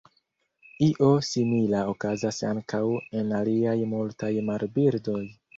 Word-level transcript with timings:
Io 0.85 1.09
simila 1.27 1.83
okazas 1.93 2.41
ankaŭ 2.53 2.81
en 3.21 3.31
aliaj 3.43 3.77
multaj 3.95 4.35
marbirdoj. 4.51 5.25